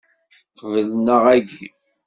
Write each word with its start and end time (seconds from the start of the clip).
Qbel 0.57 0.89
neɣ 0.95 1.23
agi. 1.35 1.67